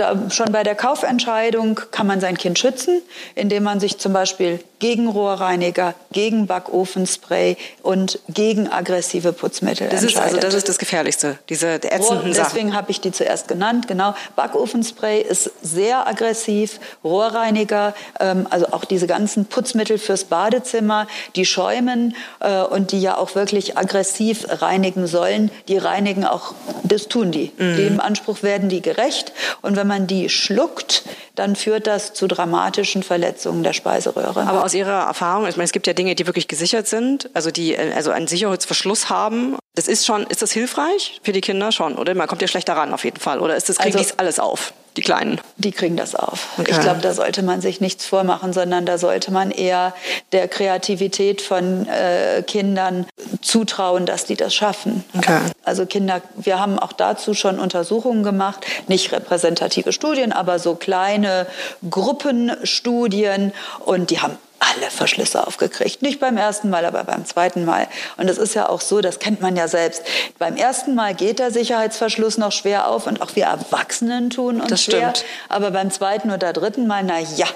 [0.00, 3.02] da, schon bei der Kaufentscheidung kann man sein Kind schützen,
[3.34, 10.28] indem man sich zum Beispiel gegen Rohrreiniger, gegen Backofenspray und gegen aggressive Putzmittel das entscheidet.
[10.28, 13.88] Ist also das ist das Gefährlichste, diese ätzenden Rohr, Deswegen habe ich die zuerst genannt.
[13.88, 16.78] Genau, Backofenspray ist sehr aggressiv.
[17.02, 23.16] Rohrreiniger, ähm, also auch diese ganzen Putzmittel fürs Badezimmer, die schäumen äh, und die ja
[23.16, 27.52] auch wirklich aggressiv reinigen sollen, die reinigen auch, das tun die.
[27.56, 27.76] Mhm.
[27.76, 29.32] Dem Anspruch werden die gerecht.
[29.62, 31.02] Und wenn man die schluckt,
[31.34, 34.46] dann führt das zu dramatischen Verletzungen der Speiseröhre.
[34.46, 37.50] Aber aus Ihrer Erfahrung, ich meine, es gibt ja Dinge, die wirklich gesichert sind, also
[37.50, 39.56] die äh, also einen Sicherheitsverschluss haben.
[39.74, 42.14] Das ist schon, ist das hilfreich für die Kinder schon, oder?
[42.14, 43.40] Man kommt ja schlechter ran auf jeden Fall.
[43.40, 44.72] Oder ist das, kriegen also, alles auf?
[44.98, 45.40] Die Kleinen?
[45.56, 46.48] Die kriegen das auf.
[46.58, 46.72] Okay.
[46.72, 49.94] Ich glaube, da sollte man sich nichts vormachen, sondern da sollte man eher
[50.32, 53.06] der Kreativität von äh, Kindern
[53.40, 55.04] zutrauen, dass die das schaffen.
[55.16, 55.38] Okay.
[55.64, 61.46] Also Kinder, wir haben auch dazu schon Untersuchungen gemacht, nicht repräsentative Studien, aber so kleine
[61.88, 63.52] Gruppenstudien
[63.84, 66.02] und die haben alle Verschlüsse aufgekriegt.
[66.02, 67.86] Nicht beim ersten Mal, aber beim zweiten Mal.
[68.16, 70.02] Und es ist ja auch so, das kennt man ja selbst.
[70.38, 74.70] Beim ersten Mal geht der Sicherheitsverschluss noch schwer auf und auch wir Erwachsenen tun uns
[74.70, 75.10] das schwer.
[75.14, 75.24] Stimmt.
[75.48, 77.46] Aber beim zweiten oder dritten Mal, na ja,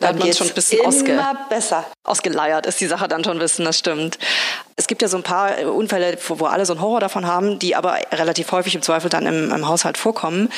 [0.00, 1.84] dann geht schon ein bisschen immer besser.
[2.04, 4.18] Ausgeleiert ist die Sache dann schon wissen, das stimmt.
[4.76, 7.76] Es gibt ja so ein paar Unfälle, wo alle so einen Horror davon haben, die
[7.76, 10.50] aber relativ häufig im Zweifel dann im, im Haushalt vorkommen.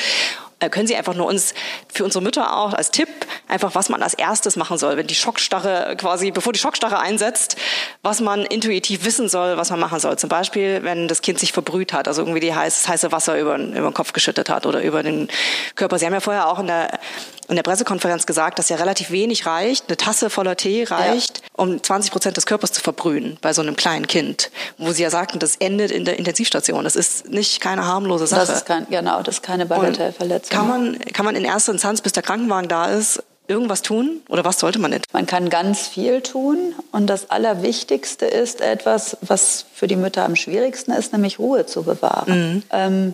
[0.59, 1.53] Äh, können Sie einfach nur uns,
[1.93, 3.09] für unsere Mütter auch als Tipp,
[3.47, 7.57] einfach was man als erstes machen soll, wenn die Schockstarre quasi, bevor die Schockstarre einsetzt,
[8.01, 10.17] was man intuitiv wissen soll, was man machen soll.
[10.17, 13.55] Zum Beispiel, wenn das Kind sich verbrüht hat, also irgendwie die heiß, heiße Wasser über,
[13.57, 15.27] über den Kopf geschüttet hat oder über den
[15.75, 15.99] Körper.
[15.99, 16.99] Sie haben ja vorher auch in der,
[17.49, 21.43] in der Pressekonferenz gesagt, dass ja relativ wenig reicht, eine Tasse voller Tee reicht, ja.
[21.57, 24.49] um 20 Prozent des Körpers zu verbrühen bei so einem kleinen Kind.
[24.77, 26.83] Wo Sie ja sagten, das endet in der Intensivstation.
[26.83, 28.47] Das ist nicht keine harmlose Sache.
[28.47, 30.46] Das ist kein, genau, das ist keine Bagatellverletzung.
[30.49, 34.43] Kann man, kann man in erster Instanz, bis der Krankenwagen da ist, irgendwas tun oder
[34.43, 35.05] was sollte man nicht?
[35.13, 40.35] Man kann ganz viel tun und das Allerwichtigste ist etwas, was für die Mütter am
[40.35, 42.53] schwierigsten ist, nämlich Ruhe zu bewahren.
[42.55, 42.63] Mhm.
[42.71, 43.11] Ähm,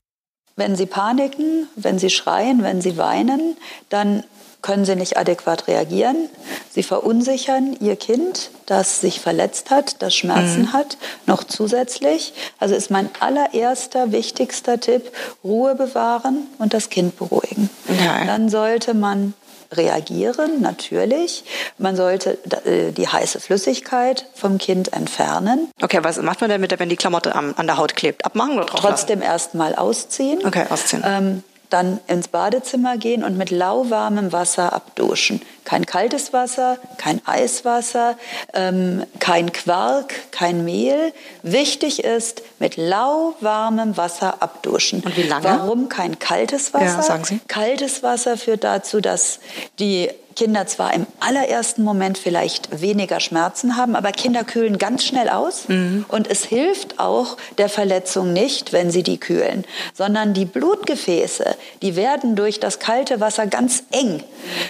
[0.56, 3.58] wenn sie paniken, wenn sie schreien, wenn sie weinen,
[3.90, 4.24] dann
[4.64, 6.30] können sie nicht adäquat reagieren.
[6.72, 10.74] Sie verunsichern ihr Kind, das sich verletzt hat, das Schmerzen mhm.
[10.74, 10.98] hat,
[11.28, 12.34] noch zusätzlich.
[12.58, 15.12] Also ist mein allererster, wichtigster Tipp,
[15.44, 17.70] Ruhe bewahren und das Kind beruhigen.
[18.04, 18.26] Ja.
[18.26, 19.36] Dann sollte man
[19.72, 21.44] reagieren, natürlich.
[21.78, 25.70] Man sollte äh, die heiße Flüssigkeit vom Kind entfernen.
[25.82, 28.26] Okay, was macht man denn mit, wenn die Klamotte an der Haut klebt?
[28.26, 30.46] Abmachen oder drauf Trotzdem erstmal ausziehen.
[30.46, 31.04] Okay, ausziehen.
[31.06, 31.44] Ähm,
[31.74, 35.42] dann ins Badezimmer gehen und mit lauwarmem Wasser abduschen.
[35.66, 38.18] Kein kaltes Wasser, kein Eiswasser,
[38.54, 41.14] ähm, kein Quark, kein Mehl.
[41.42, 45.02] Wichtig ist, mit lauwarmem Wasser abduschen.
[45.04, 45.46] Und wie lange?
[45.46, 46.86] Warum kein kaltes Wasser?
[46.86, 47.40] Ja, sagen Sie.
[47.48, 49.40] Kaltes Wasser führt dazu, dass
[49.80, 55.30] die Kinder zwar im allerersten Moment vielleicht weniger Schmerzen haben, aber Kinder kühlen ganz schnell
[55.30, 55.68] aus.
[55.68, 56.06] Mhm.
[56.08, 61.96] Und es hilft auch der Verletzung nicht, wenn sie die kühlen, sondern die Blutgefäße, die
[61.96, 64.24] werden durch das kalte Wasser ganz eng.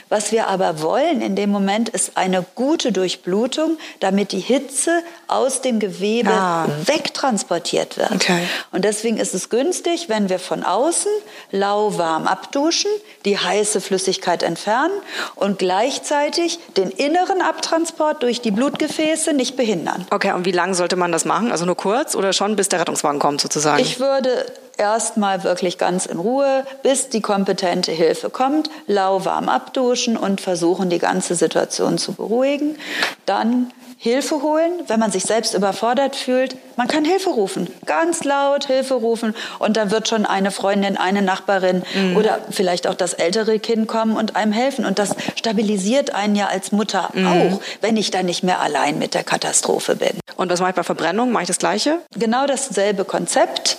[0.09, 5.61] Was wir aber wollen in dem Moment ist eine gute Durchblutung, damit die Hitze aus
[5.61, 6.67] dem Gewebe ah.
[6.85, 8.11] wegtransportiert wird.
[8.11, 8.43] Okay.
[8.71, 11.11] Und deswegen ist es günstig, wenn wir von außen
[11.51, 12.91] lauwarm abduschen,
[13.25, 14.93] die heiße Flüssigkeit entfernen
[15.35, 20.03] und und gleichzeitig den inneren Abtransport durch die Blutgefäße nicht behindern.
[20.09, 21.51] Okay, und wie lange sollte man das machen?
[21.51, 23.79] Also nur kurz oder schon bis der Rettungswagen kommt sozusagen?
[23.79, 30.41] Ich würde erstmal wirklich ganz in Ruhe, bis die kompetente Hilfe kommt, lauwarm abduschen und
[30.41, 32.79] versuchen, die ganze Situation zu beruhigen.
[33.27, 33.71] Dann
[34.03, 36.57] Hilfe holen, wenn man sich selbst überfordert fühlt.
[36.75, 41.21] Man kann Hilfe rufen, ganz laut Hilfe rufen und dann wird schon eine Freundin, eine
[41.21, 42.17] Nachbarin mhm.
[42.17, 44.83] oder vielleicht auch das ältere Kind kommen und einem helfen.
[44.83, 47.27] Und das stabilisiert einen ja als Mutter mhm.
[47.27, 50.19] auch, wenn ich dann nicht mehr allein mit der Katastrophe bin.
[50.35, 51.31] Und was mache ich bei Verbrennung?
[51.31, 51.99] Mache ich das Gleiche?
[52.13, 53.77] Genau dasselbe Konzept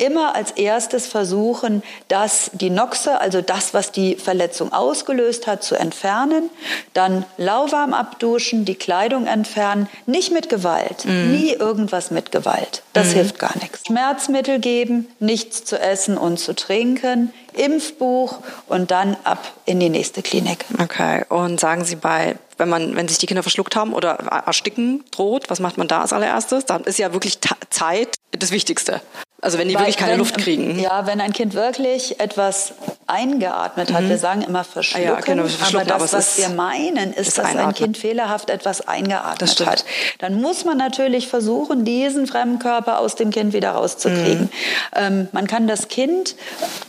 [0.00, 5.74] immer als erstes versuchen, dass die Noxe, also das, was die Verletzung ausgelöst hat, zu
[5.74, 6.50] entfernen.
[6.94, 9.88] Dann lauwarm abduschen, die Kleidung entfernen.
[10.06, 11.04] Nicht mit Gewalt.
[11.04, 11.32] Mhm.
[11.32, 12.82] Nie irgendwas mit Gewalt.
[12.92, 13.14] Das mhm.
[13.14, 13.86] hilft gar nichts.
[13.86, 17.32] Schmerzmittel geben, nichts zu essen und zu trinken.
[17.52, 20.64] Impfbuch und dann ab in die nächste Klinik.
[20.80, 21.24] Okay.
[21.28, 24.10] Und sagen Sie bei wenn man, wenn sich die Kinder verschluckt haben oder
[24.46, 26.66] ersticken droht, was macht man da als allererstes?
[26.66, 27.38] Da ist ja wirklich
[27.70, 29.00] Zeit das Wichtigste.
[29.42, 30.78] Also wenn die Weil, wirklich keine wenn, Luft kriegen.
[30.78, 32.74] Ja, wenn ein Kind wirklich etwas
[33.06, 34.10] eingeatmet hat, mhm.
[34.10, 37.28] wir sagen immer verschlucken, ah, ja, genau, verschlucken aber das, aber was wir meinen, ist,
[37.28, 37.68] ist dass einatmen.
[37.68, 39.84] ein Kind fehlerhaft etwas eingeatmet hat.
[40.18, 44.42] Dann muss man natürlich versuchen, diesen Fremdkörper aus dem Kind wieder rauszukriegen.
[44.42, 44.48] Mhm.
[44.94, 46.36] Ähm, man kann das Kind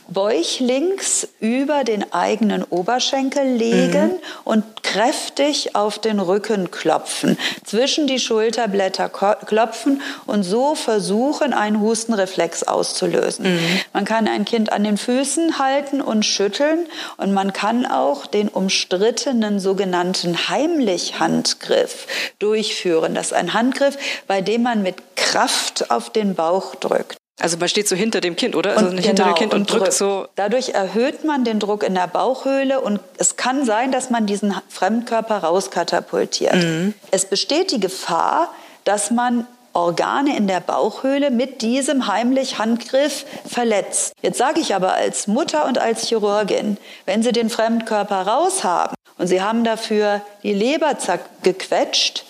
[0.09, 4.19] bäuchlings über den eigenen Oberschenkel legen mhm.
[4.43, 12.40] und kräftig auf den Rücken klopfen, zwischen die Schulterblätter klopfen und so versuchen, einen Hustenreflex
[12.67, 13.55] auszulösen.
[13.55, 13.79] Mhm.
[13.93, 18.47] Man kann ein Kind an den Füßen halten und schütteln und man kann auch den
[18.47, 22.07] umstrittenen sogenannten Heimlich-Handgriff
[22.39, 23.15] durchführen.
[23.15, 27.17] Das ist ein Handgriff, bei dem man mit Kraft auf den Bauch drückt.
[27.39, 28.77] Also man steht so hinter dem Kind, oder?
[28.77, 30.27] Also und, hinter genau, dem Kind und, und drückt, drückt so.
[30.35, 34.53] Dadurch erhöht man den Druck in der Bauchhöhle und es kann sein, dass man diesen
[34.69, 36.55] Fremdkörper rauskatapultiert.
[36.55, 36.93] Mhm.
[37.09, 44.13] Es besteht die Gefahr, dass man Organe in der Bauchhöhle mit diesem heimlich Handgriff verletzt.
[44.21, 48.93] Jetzt sage ich aber als Mutter und als Chirurgin, wenn Sie den Fremdkörper raus haben
[49.17, 50.95] und Sie haben dafür die Leber
[51.43, 52.25] gequetscht,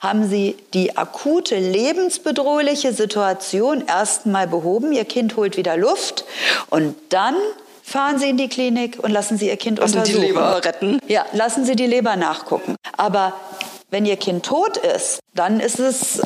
[0.00, 4.92] haben Sie die akute lebensbedrohliche Situation erstmal behoben.
[4.92, 6.24] Ihr Kind holt wieder Luft
[6.70, 7.34] und dann
[7.82, 10.20] fahren Sie in die Klinik und lassen Sie Ihr Kind lassen untersuchen.
[10.20, 10.98] Lassen die Leber retten?
[11.06, 12.76] Ja, lassen Sie die Leber nachgucken.
[12.96, 13.32] Aber
[13.90, 16.20] wenn Ihr Kind tot ist, dann ist es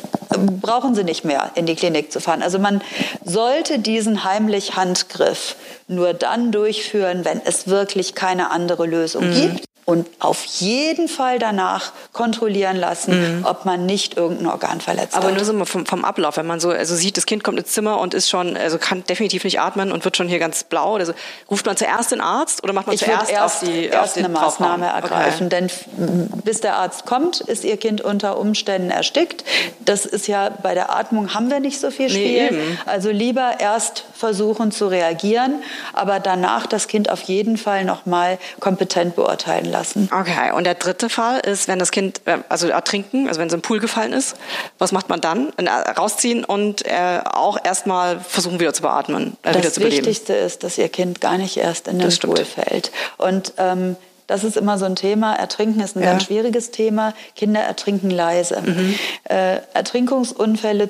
[0.45, 2.41] brauchen sie nicht mehr in die Klinik zu fahren.
[2.41, 2.81] Also man
[3.23, 5.55] sollte diesen heimlich Handgriff
[5.87, 9.33] nur dann durchführen, wenn es wirklich keine andere Lösung mhm.
[9.33, 13.45] gibt und auf jeden Fall danach kontrollieren lassen, mhm.
[13.45, 15.35] ob man nicht irgendein Organ verletzt Aber hat.
[15.35, 17.99] nur so vom, vom, Ablauf, wenn man so also sieht, das Kind kommt ins Zimmer
[17.99, 20.95] und ist schon, also kann definitiv nicht atmen und wird schon hier ganz blau.
[20.95, 21.13] Also
[21.49, 24.23] ruft man zuerst den Arzt oder macht man ich zuerst erst, auf die, erst auf
[24.23, 25.47] eine Maßnahme ergreifen?
[25.47, 25.67] Okay.
[25.95, 29.43] Denn bis der Arzt kommt, ist Ihr Kind unter Umständen erstickt.
[29.79, 32.51] Das ist ja bei der Atmung haben wir nicht so viel Spiel.
[32.51, 35.63] Nee, also lieber erst versuchen zu reagieren,
[35.93, 40.09] aber danach das Kind auf jeden Fall noch mal kompetent beurteilen lassen.
[40.11, 43.53] Okay, und der dritte Fall ist, wenn das Kind, äh, also ertrinken, also wenn es
[43.53, 44.35] im Pool gefallen ist,
[44.77, 45.51] was macht man dann?
[45.57, 49.97] Äh, rausziehen und äh, auch erstmal versuchen wieder zu beatmen, äh, das wieder zu beleben.
[49.97, 52.91] Das Wichtigste ist, dass ihr Kind gar nicht erst in den Pool fällt.
[53.17, 53.95] Und ähm,
[54.31, 55.35] das ist immer so ein Thema.
[55.35, 56.11] Ertrinken ist ein ja.
[56.11, 57.13] ganz schwieriges Thema.
[57.35, 58.61] Kinder ertrinken leise.
[58.61, 58.95] Mhm.
[59.25, 60.89] Äh, Ertrinkungsunfälle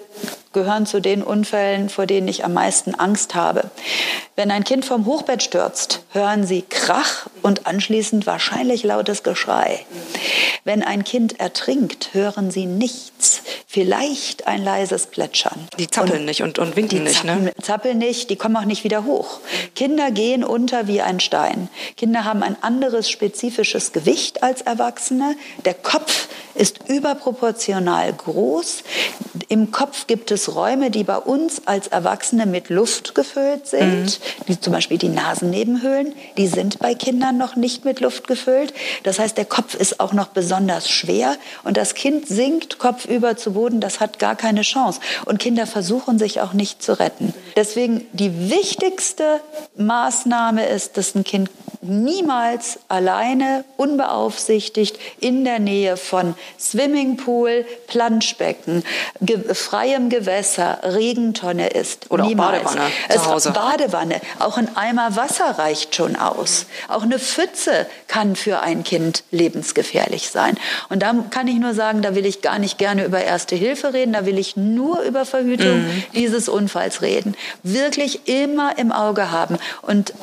[0.53, 3.71] gehören zu den Unfällen, vor denen ich am meisten Angst habe.
[4.35, 9.85] Wenn ein Kind vom Hochbett stürzt, hören Sie Krach und anschließend wahrscheinlich lautes Geschrei.
[10.63, 13.41] Wenn ein Kind ertrinkt, hören Sie nichts.
[13.71, 15.67] vielleicht ein leises Plätschern.
[15.79, 17.53] Die zappeln und nicht und, und winken nicht, zappeln, ne?
[17.61, 19.39] zappeln nicht, die kommen auch nicht wieder hoch.
[19.75, 21.69] Kinder gehen unter wie ein Stein.
[21.95, 25.37] Kinder haben ein anderes spezifisches Gewicht als Erwachsene.
[25.63, 28.83] Der Kopf ist überproportional groß.
[29.47, 34.43] Im Kopf gibt es Räume, die bei uns als Erwachsene mit Luft gefüllt sind, mhm.
[34.45, 36.13] wie zum Beispiel die Nasennebenhöhlen.
[36.37, 38.73] Die sind bei Kindern noch nicht mit Luft gefüllt.
[39.03, 43.53] Das heißt, der Kopf ist auch noch besonders schwer und das Kind sinkt kopfüber zu
[43.53, 43.79] Boden.
[43.79, 44.99] Das hat gar keine Chance.
[45.25, 47.33] Und Kinder versuchen sich auch nicht zu retten.
[47.55, 49.41] Deswegen die wichtigste
[49.77, 51.49] Maßnahme ist, dass ein Kind
[51.81, 58.83] niemals alleine, unbeaufsichtigt in der Nähe von Swimmingpool, Planschbecken,
[59.19, 62.09] ge freiem Gewässer, Regentonne ist.
[62.11, 62.65] Oder niemals.
[62.65, 63.51] auch Badewanne zu Hause.
[63.51, 64.21] Badewanne.
[64.39, 66.65] Auch ein Eimer Wasser reicht schon aus.
[66.87, 70.57] Auch eine Pfütze kann für ein Kind lebensgefährlich sein.
[70.89, 73.93] Und da kann ich nur sagen, da will ich gar nicht gerne über Erste Hilfe
[73.93, 76.03] reden, da will ich nur über Verhütung mhm.
[76.13, 77.35] dieses Unfalls reden.
[77.63, 80.13] Wirklich immer im Auge haben und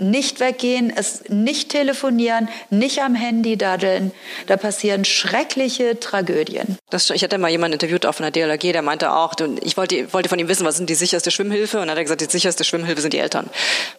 [0.00, 4.12] nicht weggehen, es nicht telefonieren, nicht am Handy daddeln.
[4.46, 6.78] Da passieren schreckliche Tragödien.
[6.90, 10.12] Das, ich hatte mal jemanden interviewt auch von der DLRG, der meinte auch, ich wollte,
[10.12, 11.78] wollte von ihm wissen, was sind die sicherste Schwimmhilfe?
[11.78, 13.48] Und dann hat er gesagt, die sicherste Schwimmhilfe sind die Eltern.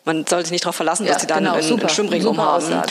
[0.06, 2.26] Man sollte sich nicht darauf verlassen, ja, dass die dann genau, einen, super, einen Schwimmring
[2.26, 2.70] umhaben.
[2.70, 2.84] Ja.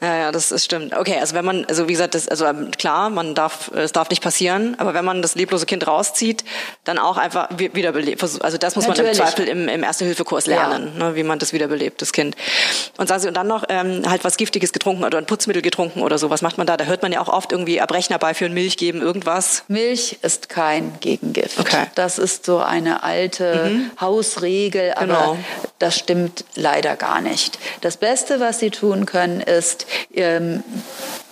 [0.00, 0.96] ja, ja, das, das stimmt.
[0.96, 2.46] Okay, also wenn man, also wie gesagt, das, also
[2.78, 6.44] klar, man darf, es darf nicht passieren, aber wenn man das leblose Kind rauszieht,
[6.84, 8.22] dann auch einfach wiederbelebt.
[8.22, 9.18] Also das muss Natürlich.
[9.18, 11.10] man im Zweifel im, im Erste-Hilfe-Kurs lernen, ja.
[11.10, 12.36] ne, wie man das wiederbelebt, das Kind.
[12.96, 16.02] Und sagen Sie, und dann noch ähm, halt was Giftiges getrunken oder ein Putzmittel getrunken
[16.02, 16.30] oder so.
[16.30, 16.76] Was macht man da?
[16.76, 19.64] Da hört man ja auch oft irgendwie Erbrechen herbeiführen, Milch geben, irgendwas.
[19.66, 21.58] Milch ist kein Gegengift.
[21.58, 21.86] Okay.
[21.96, 23.90] Das ist so eine alte mhm.
[24.00, 25.38] Hausregel, aber genau.
[25.80, 27.58] das stimmt leider gar nicht.
[27.80, 30.62] Das Beste, was Sie tun können, ist, ähm,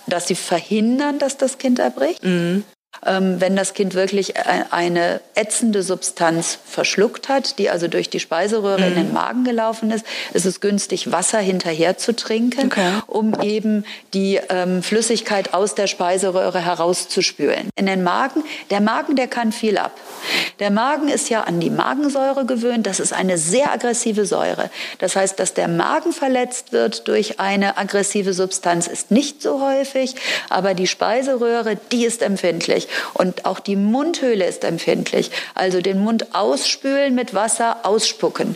[0.05, 2.21] dass Sie verhindern, dass das Kind erbricht.
[2.23, 2.65] Mhm.
[3.05, 8.19] Ähm, wenn das Kind wirklich äh, eine ätzende Substanz verschluckt hat, die also durch die
[8.19, 8.87] Speiseröhre mhm.
[8.87, 12.91] in den Magen gelaufen ist, ist es günstig, Wasser hinterher zu trinken, okay.
[13.07, 17.69] um eben die ähm, Flüssigkeit aus der Speiseröhre herauszuspülen.
[17.75, 19.91] In den Magen, der Magen, der kann viel ab.
[20.59, 22.87] Der Magen ist ja an die Magensäure gewöhnt.
[22.87, 24.69] Das ist eine sehr aggressive Säure.
[24.99, 30.15] Das heißt, dass der Magen verletzt wird durch eine aggressive Substanz, ist nicht so häufig,
[30.49, 32.82] aber die Speiseröhre, die ist empfindlich.
[33.13, 35.31] Und auch die Mundhöhle ist empfindlich.
[35.55, 38.55] Also den Mund ausspülen mit Wasser, ausspucken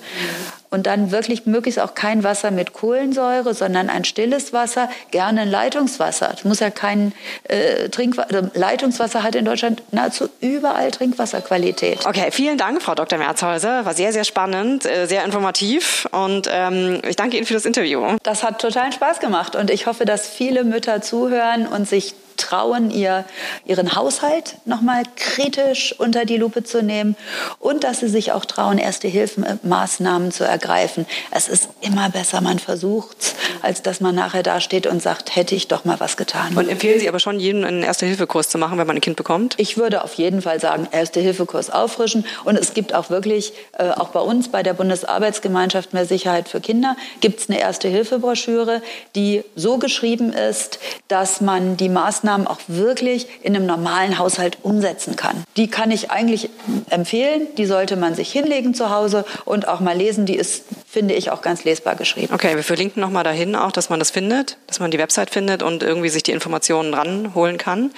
[0.70, 5.52] und dann wirklich möglichst auch kein Wasser mit Kohlensäure, sondern ein stilles Wasser, gerne ein
[5.52, 6.34] Leitungswasser.
[6.36, 7.14] Es muss ja kein
[7.44, 8.36] äh, Trinkwasser.
[8.36, 12.06] Also Leitungswasser hat in Deutschland nahezu überall Trinkwasserqualität.
[12.06, 13.18] Okay, vielen Dank, Frau Dr.
[13.18, 13.86] Merzhäuser.
[13.86, 18.04] War sehr, sehr spannend, äh, sehr informativ und ähm, ich danke Ihnen für das Interview.
[18.24, 22.92] Das hat totalen Spaß gemacht und ich hoffe, dass viele Mütter zuhören und sich trauen,
[22.92, 23.26] ihr,
[23.66, 27.16] ihren Haushalt nochmal kritisch unter die Lupe zu nehmen
[27.60, 31.06] und dass sie sich auch trauen, erste Hilfemaßnahmen zu ergreifen.
[31.32, 35.68] Es ist immer besser, man versucht's, als dass man nachher dasteht und sagt, hätte ich
[35.68, 36.56] doch mal was getan.
[36.56, 39.56] Und empfehlen Sie aber schon, jedem einen Erste-Hilfe-Kurs zu machen, wenn man ein Kind bekommt?
[39.58, 42.26] Ich würde auf jeden Fall sagen, Erste-Hilfe-Kurs auffrischen.
[42.46, 46.62] Und es gibt auch wirklich, äh, auch bei uns bei der Bundesarbeitsgemeinschaft Mehr Sicherheit für
[46.62, 48.82] Kinder, gibt es eine Erste-Hilfe-Broschüre,
[49.16, 54.58] die so geschrieben ist, dass man die Maßnahmen Maßnahmen auch wirklich in einem normalen Haushalt
[54.64, 55.44] umsetzen kann.
[55.56, 56.50] Die kann ich eigentlich
[56.90, 57.48] empfehlen.
[57.58, 60.26] Die sollte man sich hinlegen zu Hause und auch mal lesen.
[60.26, 62.34] Die ist, finde ich, auch ganz lesbar geschrieben.
[62.34, 65.64] Okay, wir verlinken nochmal dahin auch, dass man das findet, dass man die Website findet
[65.64, 67.92] und irgendwie sich die Informationen ranholen kann.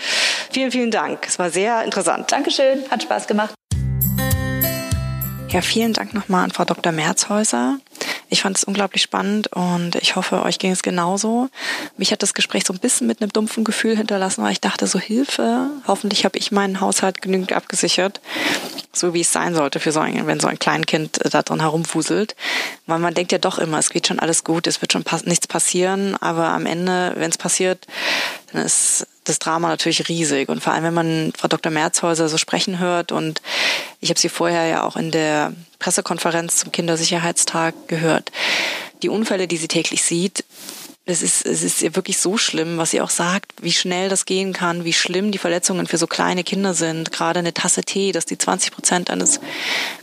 [0.52, 1.26] Vielen, vielen Dank.
[1.28, 2.32] Es war sehr interessant.
[2.32, 2.84] Dankeschön.
[2.92, 3.56] Hat Spaß gemacht.
[5.50, 6.92] Ja, vielen Dank nochmal an Frau Dr.
[6.92, 7.80] Merzhäuser.
[8.30, 11.50] Ich fand es unglaublich spannend und ich hoffe, euch ging es genauso.
[11.98, 14.86] Mich hat das Gespräch so ein bisschen mit einem dumpfen Gefühl hinterlassen, weil ich dachte,
[14.86, 18.22] so Hilfe, hoffentlich habe ich meinen Haushalt genügend abgesichert,
[18.94, 22.36] so wie es sein sollte für so ein, wenn so ein Kleinkind da drin herumwuselt.
[22.86, 25.26] Weil man denkt ja doch immer, es geht schon alles gut, es wird schon pass
[25.26, 27.88] nichts passieren, aber am Ende, wenn es passiert,
[28.52, 30.50] dann ist das Drama natürlich riesig.
[30.50, 31.72] Und vor allem, wenn man Frau Dr.
[31.72, 33.42] Merzhäuser so sprechen hört und
[34.02, 38.32] ich habe sie vorher ja auch in der Pressekonferenz zum Kindersicherheitstag gehört.
[39.02, 40.44] Die Unfälle, die sie täglich sieht,
[41.06, 44.26] es ist, es ist ihr wirklich so schlimm, was sie auch sagt, wie schnell das
[44.26, 47.12] gehen kann, wie schlimm die Verletzungen für so kleine Kinder sind.
[47.12, 49.40] Gerade eine Tasse Tee, dass die 20 Prozent eines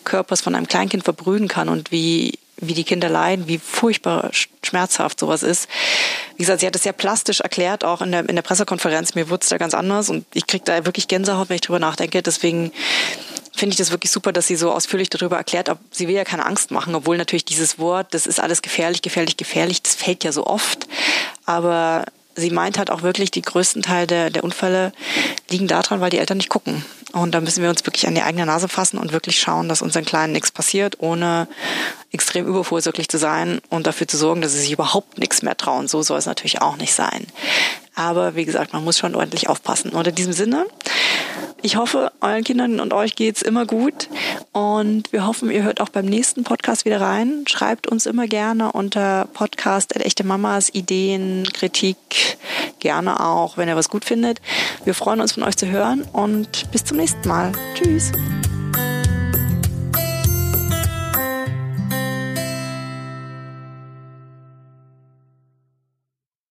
[0.03, 4.31] Körpers von einem Kleinkind verbrühen kann und wie, wie die Kinder leiden, wie furchtbar
[4.67, 5.69] schmerzhaft sowas ist.
[6.37, 9.15] Wie gesagt, sie hat es sehr plastisch erklärt, auch in der, in der Pressekonferenz.
[9.15, 11.79] Mir wurde es da ganz anders und ich kriege da wirklich Gänsehaut, wenn ich drüber
[11.79, 12.23] nachdenke.
[12.23, 12.73] Deswegen
[13.55, 15.69] finde ich das wirklich super, dass sie so ausführlich darüber erklärt.
[15.69, 19.03] Ob, sie will ja keine Angst machen, obwohl natürlich dieses Wort, das ist alles gefährlich,
[19.03, 20.87] gefährlich, gefährlich, das fällt ja so oft.
[21.47, 24.93] Aber sie meint halt auch wirklich, die größten Teil der, der Unfälle
[25.51, 26.85] liegen daran, weil die Eltern nicht gucken.
[27.17, 29.81] Und da müssen wir uns wirklich an die eigene Nase fassen und wirklich schauen, dass
[29.81, 31.49] unseren Kleinen nichts passiert, ohne
[32.13, 35.89] extrem übervorsorglich zu sein und dafür zu sorgen, dass sie sich überhaupt nichts mehr trauen.
[35.89, 37.27] So soll es natürlich auch nicht sein.
[37.95, 39.93] Aber wie gesagt, man muss schon ordentlich aufpassen.
[39.93, 40.67] Und in diesem Sinne,
[41.67, 44.09] ich hoffe, euren Kindern und euch geht's immer gut.
[44.53, 47.45] Und wir hoffen, ihr hört auch beim nächsten Podcast wieder rein.
[47.49, 52.39] Schreibt uns immer gerne unter Podcast echte Mamas Ideen, Kritik,
[52.79, 54.41] gerne auch, wenn ihr was gut findet.
[54.85, 57.51] Wir freuen uns von euch zu hören und bis zum nächsten Mal.
[57.75, 58.13] Tschüss.